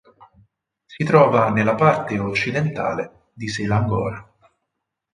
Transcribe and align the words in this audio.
Si 0.87 1.03
trova 1.03 1.51
nella 1.51 1.75
parte 1.75 2.17
occidentale 2.17 3.27
di 3.35 3.47
Selangor. 3.47 4.29